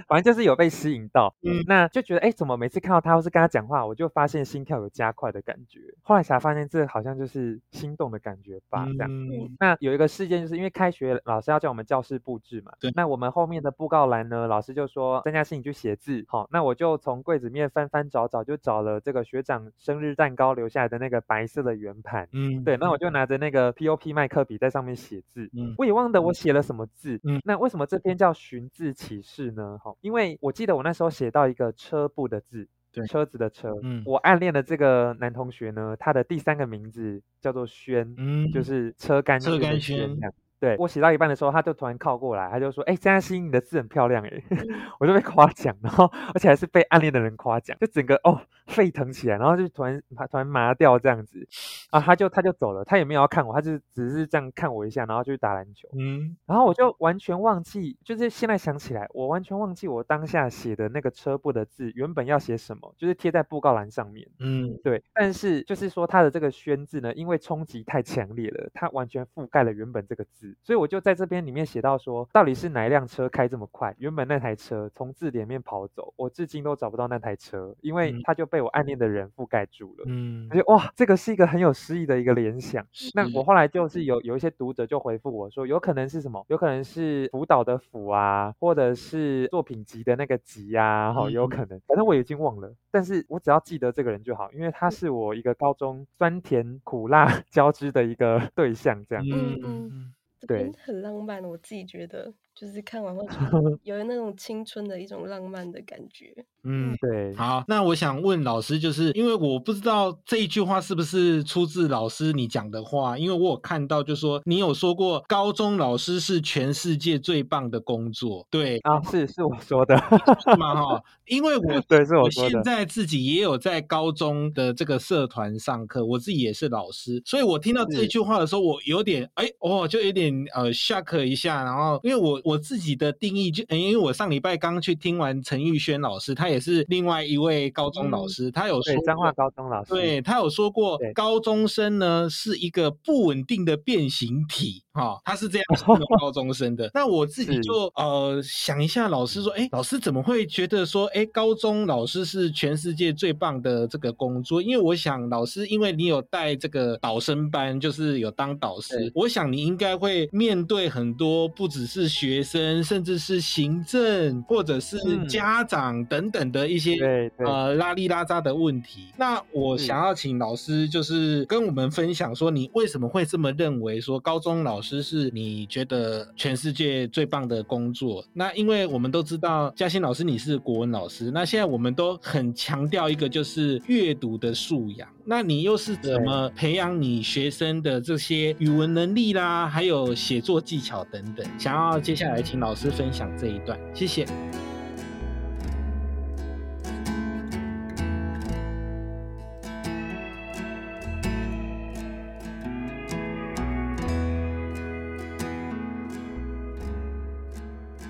[0.06, 5.80] 反正就是有被吸引到，嗯，那就觉得哎，怎么每次看到他或是跟他讲话，我就发现心跳有加快的感觉。
[6.02, 9.08] 后来才发现这好像就是心动的感觉吧，这样。
[9.10, 12.90] 嗯，那有一个事件，就是因为开学老师要叫我们教室布置嘛，对。
[12.94, 22.76] 那我们后面的布告栏呢，老师就说张嘉欣你去写字，好，那我就从柜子里面翻翻找找，就找了这个学长生日蛋糕留下来的那个白色的圆盘，嗯，对。
[22.76, 27.40] 那我就拿着那个 POP 麦克笔在上面写字，嗯，我也忘了我写了什么字，嗯。
[27.44, 29.77] 那为什么这篇叫寻字启事呢？
[29.78, 40.18] 好，因为我记得我那时候写到一个车部的字，对，车子的车，嗯，我暗恋的这个男同学呢，他的第三个名字叫做轩，嗯，就是车干车干轩。
[40.60, 44.42] 对，我写到一半的时候，他就突然靠过来，他就说：“哎，张嘉欣，你的字很漂亮哎。”
[44.98, 51.46] 我就被夸奖，然后而且还是被暗恋的人夸奖，就整个哦沸腾起来，然后就突然突然麻掉这样子
[51.90, 55.88] 啊，他就他就走了，他也没有要看我，他就只是这样看我一下，然后就去打篮球。
[55.96, 64.26] 嗯，然后我就完全忘记，就是现在想起来，我完全忘记我当下写的那个车部的字原本要写什么，就是贴在布告栏上面。
[64.40, 70.47] 嗯，对，但是就是说他的这个“宣”字呢，因为冲击太强烈了，它完全覆盖了原本这个字。
[70.62, 73.94] 所以我就在这边里面写到说，到底是哪一辆车开这么快？
[73.98, 80.04] 原本那台车从字典里面跑走，我至今都找不到那台车，因为它就被我暗恋的人覆盖住了。
[80.06, 82.86] 嗯，而且哇，这个是一个很有诗意的一个联想。
[83.14, 86.44] 那我后来就是有有一些读者就回复我说，有可能是什么？
[86.48, 91.80] 有可能是辅导的辅啊，或者是作品集的那个集啊，好，有可能。
[91.86, 99.24] 反正我已经忘了，但是我只要记得这个人就好，因为他是我一个高中酸甜苦辣 交织的一个对象，这样。
[99.28, 100.14] 嗯嗯。
[100.46, 102.34] 对，很浪漫，我自己觉得。
[102.58, 106.34] 就是看完会觉得 有那种青春的一种浪漫的感觉。
[106.64, 107.32] 嗯，对。
[107.36, 118.44] 好，那我想问老师，就是因为我不知道这一句话是不是出自老师你讲的话，因为我有看到，就是说你有说过高中老师是全世界最棒的工作。
[118.50, 119.94] 对啊，是是我说的
[120.58, 122.48] 吗哈，因为我 对是我说的。
[122.48, 132.42] 我现在自己也有在高中的这个社团上课，我自己也是老师，所以我听到这句话的时候，我有点哎哦，就有点呃 shock 一下，然后因为我。
[132.48, 146.90] 我自己的定义就，因为我上礼拜刚去听完陈玉轩老师，他也是另外一位高中老师，嗯、他有说彰化高中老师，对，他有说过，高中生呢是一个不稳定的变形体，哈、哦，他是这样形容 高中生的。
[146.94, 154.62] 那我自己就呃想一下，老师说，哎，老师怎么会觉得说，哎，高中老师是全世界最棒的这个工作？
[154.62, 162.37] 因为我想老师，因为你有带这个导生班，就是有当导师，我想你应该会面对很多不只是学。
[162.38, 164.96] 学生甚至是行政或者是
[165.26, 166.94] 家长等等的一些、
[167.38, 169.08] 嗯、呃拉里拉扎的问题。
[169.16, 178.24] 那我想要请老师就是跟我们分享说，你为什么会这么认为说高中老师是你觉得全世界最棒的工作？
[178.32, 185.08] 那因为我们都知道嘉欣老师你是国文老师，那现在我们都很强调一个就是阅读的素养。
[185.30, 191.46] 那你又是怎么培养你学生的这些语文能力啦，还有写作技巧等等？
[191.58, 194.24] 想要接下来请老师分享这一段，谢谢。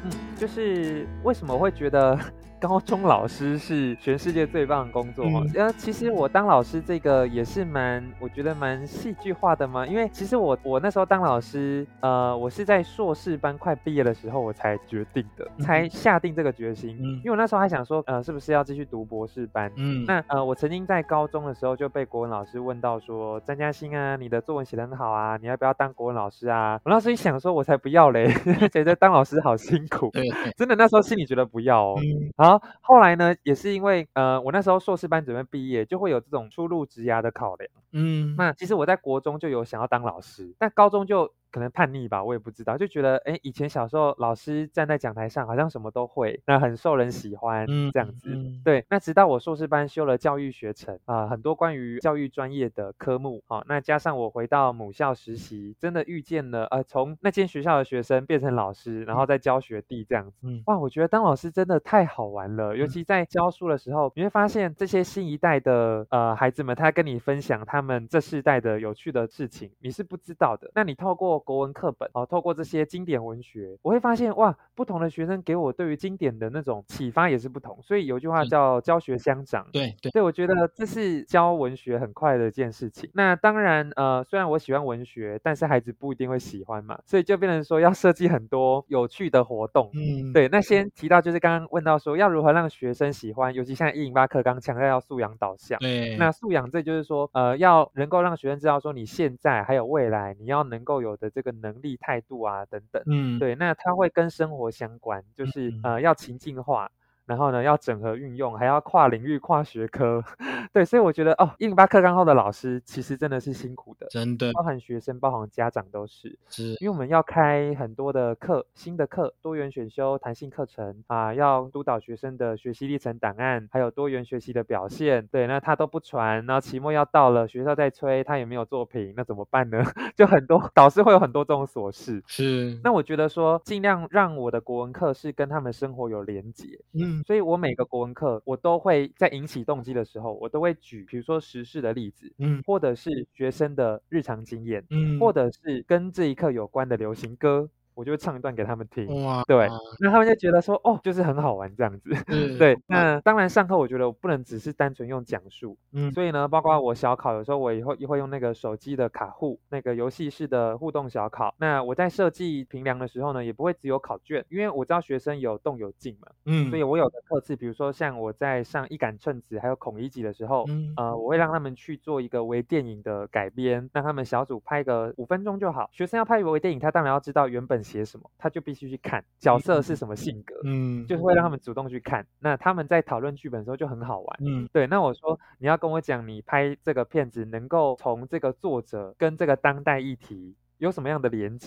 [0.04, 2.16] 嗯，就是为什么我会觉得？
[2.60, 9.86] 高中老师是全世界最棒的工作哈，呃、嗯，其实我当老师这个也是蛮，我觉得蛮戏剧化的嘛。
[9.86, 16.96] 因为其实我我那时候当老师，呃，我是在硕士班快毕业的时候我才决定的，才下定这个决心。
[17.00, 19.70] 嗯，因为我那时候还想说，呃，是不是要继续读博士班？
[19.76, 26.80] 嗯，那呃，我曾经在高中的时候就被国文老师问到说，张嘉欣啊，你的作文写得很好啊，你要不要当国文老师啊？
[26.84, 28.32] 我那时候一想说，我才不要嘞，
[28.72, 32.00] 觉得当老师好辛苦，对，真的那时候心里觉得不要哦。
[32.02, 37.70] 嗯然后后来呢，也是因为呃，我那时候硕士班准备毕业，就会有这种出路职涯的考量。
[37.92, 41.30] 嗯，那其实我在国中就有想要当老师，但高中就。
[41.50, 48.28] 可能叛逆吧，我也不知道，就觉得哎，以前小时候老师站在讲台上，好像什么都会，那很受人喜欢，嗯，这样子。
[48.30, 60.36] 嗯、对，那直到我硕士班修了教育学程啊、呃，很多关于教育专业的科目，好、哦，那加上我回到母校实习，真的遇见了呃，从那间学校的学生变成老师，然后再教学弟这样子。
[60.42, 70.68] 嗯，哇，我觉得当老师真的太好玩了，尤其在教书的时候，你会发现这些新一代的呃孩子们，他跟你分享他他们这世代的有趣的事情，你是不知道的。
[70.74, 77.78] 那你透过国文课本哦，透过这些经典文学，我会发现哇，不同的学生给我对于经典的那种启发也是不同。
[77.82, 79.66] 所以有句话叫教学相长。
[79.72, 83.08] 对对，所以我觉得这是教文学很快的一件事情。
[83.14, 89.90] 那当然呃，虽然我喜欢文学，但是孩子不一定会喜欢嘛，所以就变成说要设计很多有趣的活动。
[89.94, 90.48] 嗯，对。
[90.48, 95.78] 那先提到就是刚刚问到说要如何让学生喜欢，尤其像一零八课刚强调要素养导向。
[95.78, 103.02] 对，那素养这就是说呃，要能够让学生知道说你现在还有未来你要能够有的这个能力、态度啊等等。
[103.06, 103.54] 嗯，对。
[103.54, 106.90] 那它会跟生活相关，就是呃要情境化。
[107.28, 110.24] 然后呢，要整合运用，还要跨领域、跨学科，
[110.72, 129.82] 对，所以我觉得哦，一零八课纲后的老师其实真的是辛苦的，真的，包含学生、包含家长都是，是，因为我们要开很多的课，新的课，多元选修、弹性课程啊，要督导学生的学习历程档案，还有多元学习的表现，对，那他都不传，然后期末要到了，学校在催，他也没有作品，那怎么办呢？
[130.16, 137.17] 就很多导师会有很多这种琐事，是，那我觉得说尽量让我的国文课是跟他们生活有连结，嗯。
[137.26, 147.70] 所以，我每个国文课，我都会在引起动机的时候，我都会举，比如说时事的例子，嗯，或者是学生的日常经验，嗯，或者是跟这一课有关的流行歌。
[147.98, 149.68] 我就会唱一段给他们听，哇，对，
[149.98, 152.78] 那他们就觉得说，哦，就是很好玩这样子， 嗯、对。
[152.86, 161.52] 那当然上课我觉得我不能只是单纯用讲述，嗯，所以呢，包括我小考有时候我也会也会用那个手机的卡户，那个游戏式的互动小考。
[161.58, 175.90] 那我在设计评量的时候呢，也不会只有考卷，因为我知道学生有动有静嘛，嗯，所以我有的课次，比如说像我在上一杆秤子还有孔乙己的时候，嗯，呃，我会让他们去做一个微电影的改编，让他们小组拍个五分钟就好。
[175.92, 182.26] 学生要拍一个微电影，他当然要知道原本写什么，他就必须去看角色是什么性格，嗯，就是会让他们主动去看。
[182.38, 184.86] 那他们在讨论剧本的时候就很好玩，嗯，对。
[184.86, 191.58] 那我说你要跟我讲，你拍这个片子能够从这个作者跟这个当代议题有什么样的连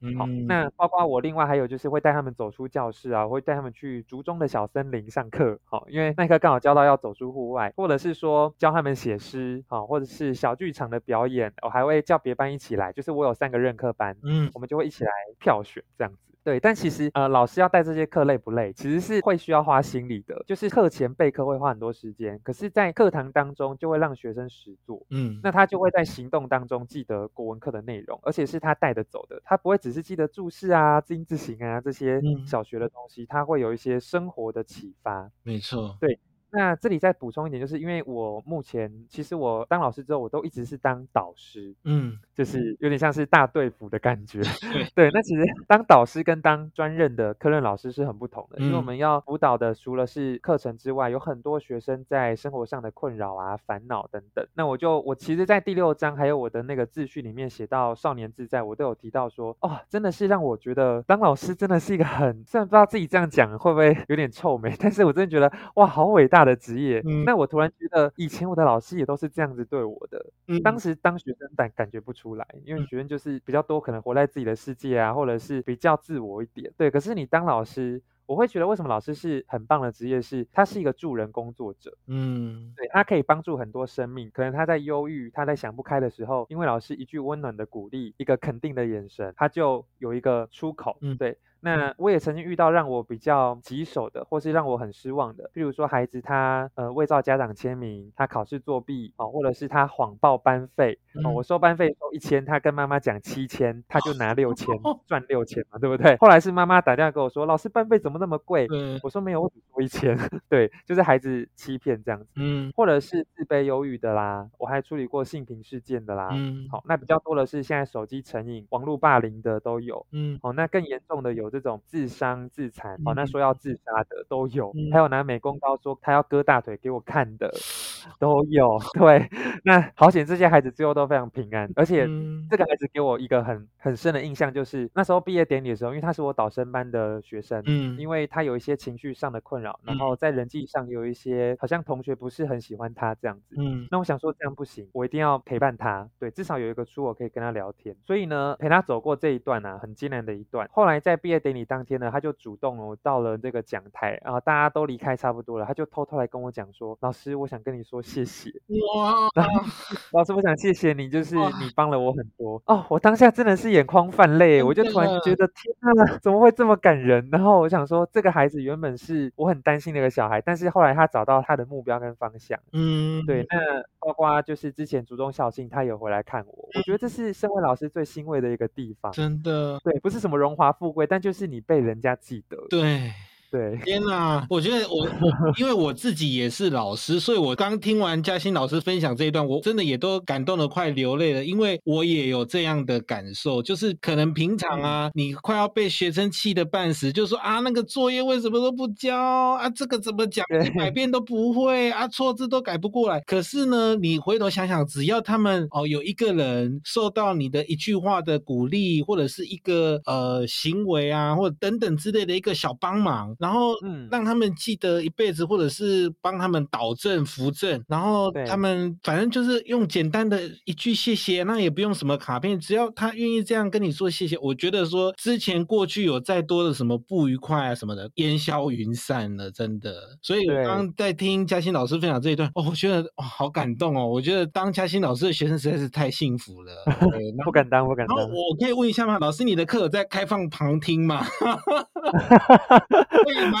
[0.00, 0.16] 结？
[0.16, 16.35] 好，那包括我另外还有就是会带他们走出教室啊，会带他们去竹中的小森林上课，好，因为那课刚好教到要走出户外，或者是说教他们写诗，好，或者是小剧场的表演，我还会叫别班一起来，就是我有三个任课班，嗯，我们就会一起来票选这样子。
[16.46, 18.72] 对，但其实呃，老师要带这些课累不累？
[18.72, 20.44] 其实是会需要花心力的。
[20.46, 35.28] 就是课前备课会花很多时间，可是，在课堂当中就会让学生实做，嗯，那他就会在行动当中记得国文课的内容，而且是他带得走的，他不会只是记得注释啊、字音字形啊这些小学的东西，他会有一些生活的启发。
[35.42, 36.16] 没错，对。
[36.56, 44.40] 那这里再补充一点，就是因为我目前其实我当老师之后，我都一直是当导师，嗯，就是有点像是大队服的感觉，
[44.96, 45.10] 对。
[45.12, 54.46] 那其实当导师跟当专任的科任老师是很不同的，因为我们要辅导的除了是课程之外，有很多学生在生活上的困扰啊、烦恼等等。
[54.54, 76.90] 那我就我其实，在第六章还有我的那个自序里面写到少年自在，我都有提到说，哦，真的是让我觉得当老师真的是一个很，虽然不知道自己这样讲会不会有点臭美，但是我真的觉得哇，好伟大的职业，嗯，那我突然觉得以前我的老师也都是这样子对我的，嗯，当时当学生感感觉不出来，因为学生就是比较多可能活在自己的世界啊，或者是比较自我一点，对。
[76.90, 80.22] 可是你当老师，我会觉得为什么老师是很棒的职业？
[80.22, 91.36] 是他是一个助人工作者，嗯，对，他可以帮助很多生命，可能他在忧郁，他在想不开的时候，因为老师一句温暖的鼓励，一个肯定的眼神，他就有一个出口，嗯，对。
[91.66, 104.68] 那我也曾经遇到让我比较棘手的，或是让我很失望的，比如说孩子他呃未照家长签名，他考试作弊哦，或者是他谎报班费哦，我收班费收一千，他跟妈妈讲七千，他就拿六千
[105.08, 106.16] 赚六千嘛，对不对？
[106.18, 108.68] 后来是妈妈打电话跟我说，老师班费怎么那么贵？
[108.70, 110.16] 嗯，我说没有，我只收一千，
[110.48, 121.50] 对，就是孩子欺骗这样子，嗯，或者是自卑忧郁的啦，我还处理过性平事件的啦，嗯，好，那比较多的是现在手机成瘾、网络霸凌的都有，嗯，好，那更严重的有。
[121.60, 127.52] 这种自伤自残，哦，那说要自杀的都有，嗯、还有拿美工刀说他要割大腿给我看的
[128.20, 128.78] 都有。
[128.94, 129.28] 对，
[129.64, 131.68] 那好险，这些孩子最后都非常平安。
[131.74, 132.06] 而且
[132.48, 147.96] 这个孩子给我一个很很深的印象，就是那时候毕业典礼的时候，因为他是我导生班的学生，嗯，因为他有一些情绪上的困扰，然后在人际上有一些好像同学不是很喜欢他这样子，嗯，那我想说这样不行，我一定要陪伴他，对，至少有一个出口可以跟他聊天。
[148.04, 150.68] 所以呢，陪他走过这一段啊，很艰难的一段。
[150.72, 158.50] 后来在毕业典礼当天呢，他就主动哦到了这个讲台，然后大家都离开差不多了，他就偷偷来跟我讲说：“老师，我想跟你说。”说谢谢。
[158.94, 159.30] 哇，
[160.12, 162.84] 老师，我想谢谢你，就是你帮了我很多哦。
[162.90, 167.26] 我当下真的是眼眶泛泪，我就突然觉得天哪，怎么会这么感人？
[167.32, 172.58] 然后我想说，这个孩子原本是我很担心的一个小孩，但是后来他找到他的目标跟方向。
[172.72, 173.46] 嗯，对。
[173.48, 173.56] 那
[173.98, 179.10] 包括就是之前竹中校庆，他有回来看我，我觉得这是身为老师最欣慰的一个地方。
[179.12, 182.56] 真的，对，不是什么荣华富贵，但就是你被人家记得。
[182.70, 183.12] 对。
[183.50, 184.44] 对，天哪！
[184.50, 185.08] 我觉得我
[185.56, 203.20] 因为我自己也是老师，所以我刚听完嘉欣老师分享这一段，我真的也都感动的快流泪了，因为我也有这样的感受，就是可能平常啊，你快要被学生气的半死，就说啊，那个作业为什么都不交啊，这个怎么讲，一百遍都不会啊，错字都改不过来。
[203.20, 213.35] 可是呢，你回头想想，只要他们哦有一个人受到你的一句话的鼓励，或者是一个呃行为啊，或者等等之类的一个小帮忙。
[213.38, 229.94] 然后，嗯，让他们记得一辈子，或者是帮他们导正、扶正，然后他们反正就是用简单的一句谢谢，那也不用什么卡片，只要他愿意这样跟你说谢谢，我觉得说之前过去有再多的什么不愉快啊什么的，烟消云散了，真的。
[230.22, 236.72] 所以我刚刚在听嘉欣老师分享这一段，哦，我觉得哦好感动哦，我觉得当嘉欣老师的学生实在是太幸福了。
[237.44, 238.16] 不敢当，不敢当。
[238.16, 239.18] 我可以问一下吗？
[239.20, 241.24] 老师，你的课有在开放旁听吗？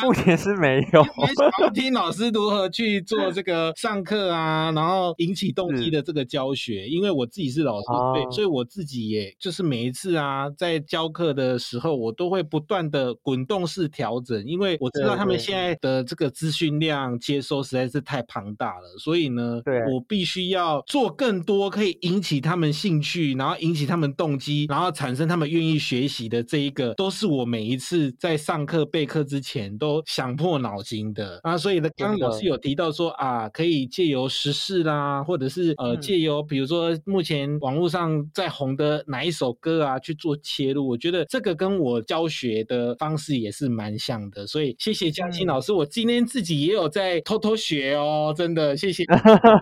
[0.02, 1.02] 目前是没有。
[1.36, 6.86] 想要听老师如何去做这个上课啊， 然后引起动机的这个教学。
[6.88, 30.02] 因为我自己是老师，对，所以我自己也就是每一次啊，在教课的时候，我都会不断的滚动式调整，因为我知道他们现在的这个资讯量接收实在是太庞大了，所以呢，对，我必须要做更多可以引起他们兴趣，然后引起他们动机，然后产生他们愿意学习的这一个，都是我每一次在上课备课之前都。
[30.06, 31.40] 想破脑筋的。
[31.42, 49.04] 啊，所以呢，刚刚老师有提到说啊，可以借由时事啦，或者是呃，借由比如说目前网络上在红的哪一首歌啊去做切入，我觉得这个跟我教学的方式也是蛮像的，所以谢谢嘉欣老师，我今天自己也有在偷偷学哦，真的谢谢，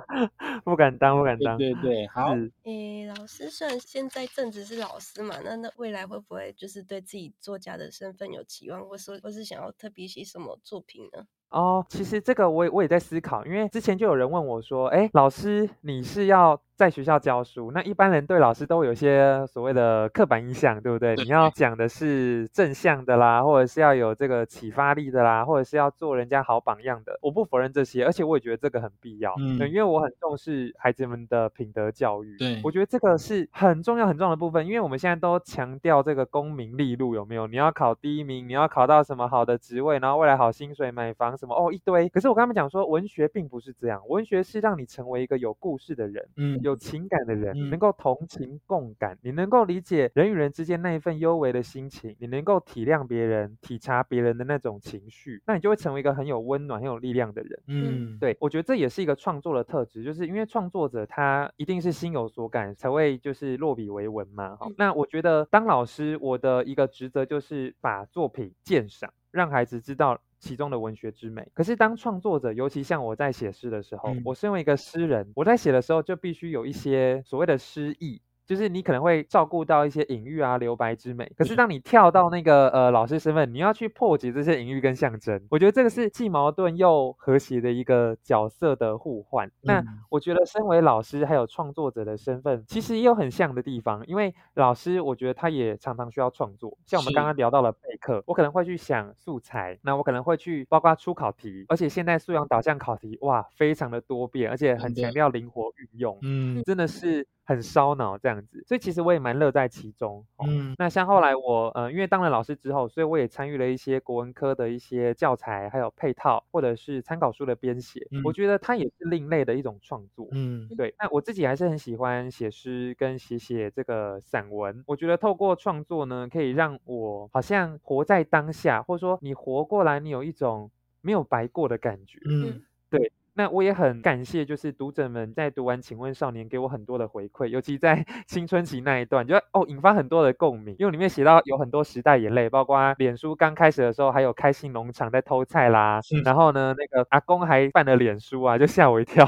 [0.64, 2.34] 不敢当，不敢当，对对对，好，
[2.64, 11.26] 诶、欸，老师虽然现在正值是老师嘛，那那未来会不会就是对自己作家的身份有期望，或是或是想要特别写什么作品呢？
[11.50, 21.14] 哦，其实这个我也我也在思考，因为之前就有人问我说，哎，老师，你是要在学校教书，那一般人对老师都有些所谓的刻板印象，对不对？
[21.14, 27.16] 你要讲的是正向的啦，或者是要有这个启发力的啦，或者是要做人家好榜样的。
[27.22, 32.36] 我不否认这些，而且我也觉得这个很必要，嗯，因为我很重视孩子们的品德教育。
[32.38, 37.46] 对，我觉得这个是很重要很重要的部分，因为我们现在都强调这个功名利禄有没有？
[37.46, 42.08] 你要考第一名，你要考到什么好的职位，然后未来好薪水、买房什么哦一堆。
[42.08, 46.63] 可是我跟他们讲说，文学并不是这样，文学是让你成为一个有故事的人，嗯。
[46.64, 57.62] 有情感的人，你能够同情共感，你能够理解人与人之间那一份幽微的心情，你能够体谅别人、体察别人的那种情绪，那你就会成为一个很有温暖、很有力量的人。
[57.66, 64.56] 嗯，对，我觉得这也是一个创作的特质，就是因为创作者他一定是心有所感，才会就是落笔为文嘛。
[64.58, 70.20] 好，那我觉得当老师，我的一个职责就是把作品鉴赏，让孩子知道。
[70.44, 71.48] 其中的文学之美。
[71.54, 78.20] 可是当创作者，尤其像我在写诗的时候，嗯、我身为一个诗人，我在写的时候就必须有一些所谓的诗意。
[78.46, 89.50] 就是你可能会照顾到一些隐喻啊、留白之美，可是当你跳到那个呃老师身份，你要去破解这些隐喻跟象征，我觉得这个是既矛盾又和谐的一个角色的互换。
[89.62, 107.26] 那我觉得身为老师还有创作者的身份，其实也有很像的地方，因为老师我觉得他也常常需要创作，像我们刚刚聊到了备课，我可能会去想素材，那我可能会去包括出考题，而且现在素养导向考题哇，非常的多变，而且很强调灵活运用，嗯，真的是。
[107.44, 110.24] 很烧脑这样子，所以其实我也蛮乐在其中。
[110.36, 118.00] 哦、嗯，那像后来我呃，因为当了老师之后，所以我也参与了一些国文科的一些教材，还有配套或者是参考书的编写。
[118.10, 120.26] 嗯、我觉得它也是另类的一种创作。
[120.32, 120.94] 嗯，对。
[120.98, 124.82] 那我自己还是很喜欢写诗跟写写这个散文。
[124.86, 130.70] 我觉得透过创作呢，可以让我好像活在当下，或者说你活过来，你有一种
[131.02, 132.18] 没有白过的感觉。
[132.26, 133.12] 嗯，对。
[133.36, 146.74] 那我也很感谢，就是读者们在读完《请问少年》给我很多的回馈，尤其在 青春期那一段，就哦引发很多的共鸣，因为里面写到有很多时代眼泪，包括脸书刚开始的时候还有开心农场在偷菜啦，然后呢。
[146.76, 149.24] 那个阿公还办了脸书啊，就吓我一跳，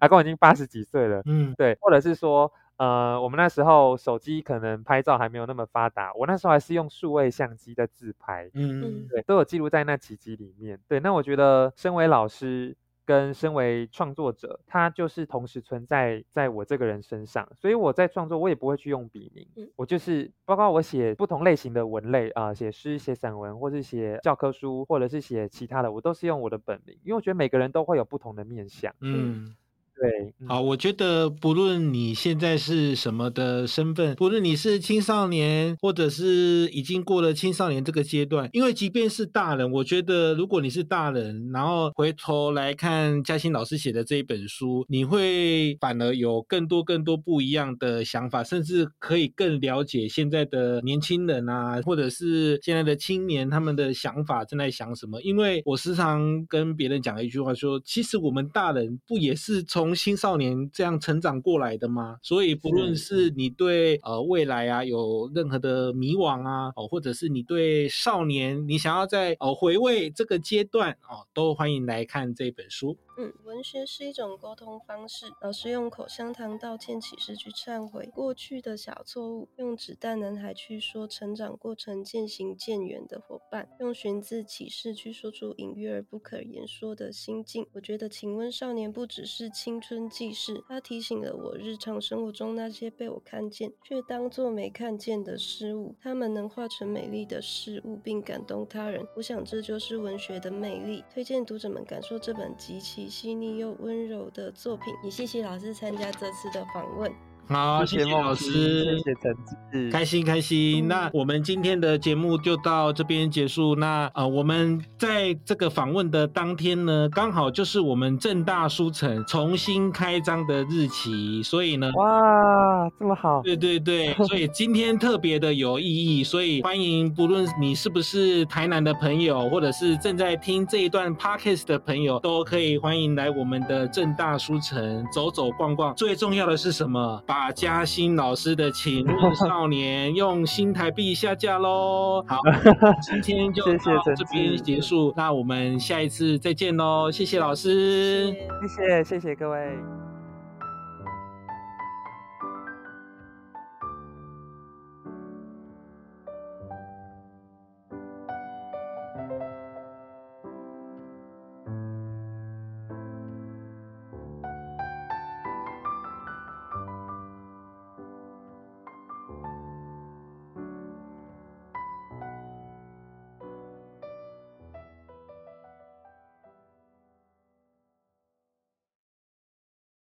[0.00, 12.76] 阿公已经八十几岁了，嗯，对，或者是说呃我们那时候手机可能拍照还没有那么发达，我那时候还是用数位相机在自拍，嗯嗯，对，都有记录在那几集里面，对，那我觉得身为老师。
[13.04, 29.56] 跟身为创作者，它就是同时存在在我这个人身上，所以我在创作，我也不会去用笔名，嗯、我就是包括我写不同类型的文类啊，写、呃、诗、写散文，或是写教科书，或者是写其他的，我都是用我的本名，因为我觉得每个人都会有不同的面相，嗯。
[30.00, 55.20] 对，好，我觉得不论你现在是什么的身份，不论你是青少年，或者是已经过了青少年这个阶段，因为即便是大人，我觉得如果你是大人，然后回头来看嘉欣老师写的这一本书，你会反而有更多更多不一样的想法，甚至可以更了解现在的年轻人啊，或者是现在的青年他们的想法正在想什么。
[55.20, 62.16] 因为我时常跟别人讲一句话说，其实我们大人不也是从从青少年这样成长过来的吗？
[62.22, 72.96] 所以不论是你对呃未来啊有任何的迷惘啊，哦，或者是你对少年，你想要在哦回味这个阶段哦，都欢迎来看这本书。
[73.16, 75.26] 嗯，文学是一种沟通方式。
[75.42, 87.66] 老师用口香糖道歉启事去忏悔过去的小错误，用纸袋男孩去说成长过程渐行渐远的伙伴，用寻字启事去说出隐约而不可言说的心境。
[87.72, 99.06] 我觉得，请问少年不只是青春记事，它提醒了我日常生活中那些被我看见却当作没看见的事物，他们能化成美丽的事物并感动他人。
[99.16, 101.04] 我想这就是文学的魅力。
[101.12, 102.99] 推荐读者们感受这本极其。
[103.08, 107.12] 细腻又温柔的作品，也谢谢老师参加这次的访问。
[107.48, 110.86] 好，谢谢老师，谢谢陈子，开心开心。
[110.86, 113.74] 那我们今天的节目就到这边结束。
[113.74, 135.94] 那呃，我们在这个访问的当天呢，刚好就是我们正大书城重新开张的日期，所以呢，哇，这么好，对对对， 所以今天特别的有意义，所以欢迎不论你是不是台南的朋友，或者是正在听这一段 podcast 的朋友，都可以欢迎来我们的正大书城走走逛逛。
[135.96, 137.22] 最重要的是什么？
[137.26, 142.22] 把把嘉欣老师的《请问少年》用新台币下架喽！
[142.28, 142.36] 好，
[143.00, 147.10] 今天就到这边结束，谢谢，那我们下一次再见喽！
[147.10, 149.58] 谢谢老师，谢谢谢谢各位。